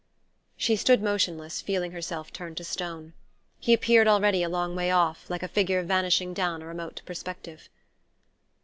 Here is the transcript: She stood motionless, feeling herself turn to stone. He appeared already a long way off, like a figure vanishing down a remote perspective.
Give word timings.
She 0.57 0.75
stood 0.77 1.03
motionless, 1.03 1.61
feeling 1.61 1.91
herself 1.91 2.33
turn 2.33 2.55
to 2.55 2.63
stone. 2.63 3.13
He 3.59 3.71
appeared 3.71 4.07
already 4.07 4.41
a 4.41 4.49
long 4.49 4.75
way 4.75 4.89
off, 4.89 5.29
like 5.29 5.43
a 5.43 5.47
figure 5.47 5.83
vanishing 5.83 6.33
down 6.33 6.63
a 6.63 6.65
remote 6.65 7.03
perspective. 7.05 7.69